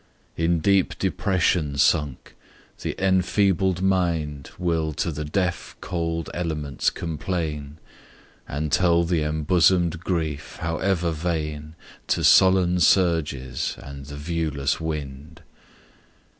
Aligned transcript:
In 0.35 0.61
deep 0.61 0.97
depression 0.97 1.77
sunk, 1.77 2.35
the 2.81 2.95
enfeebled 2.99 3.83
mind 3.83 4.49
Will 4.57 4.93
to 4.93 5.11
the 5.11 5.23
deaf 5.23 5.75
cold 5.79 6.27
elements 6.33 6.89
complain, 6.89 7.77
And 8.47 8.71
tell 8.71 9.03
the 9.03 9.21
embosom'd 9.21 9.99
grief, 9.99 10.57
however 10.59 11.11
vain, 11.11 11.75
To 12.07 12.23
sullen 12.23 12.79
surges 12.79 13.75
and 13.77 14.07
the 14.07 14.17
viewless 14.17 14.79
wind. 14.81 15.43